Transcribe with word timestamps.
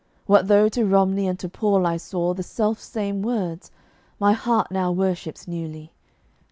What 0.25 0.47
though 0.47 0.67
to 0.67 0.83
Romney 0.83 1.27
and 1.27 1.37
to 1.37 1.47
Paul 1.47 1.85
I 1.85 1.97
swore 1.97 2.33
The 2.33 2.41
self 2.41 2.79
same 2.79 3.21
words; 3.21 3.69
my 4.19 4.33
heart 4.33 4.71
now 4.71 4.91
worships 4.91 5.47
newly. 5.47 5.93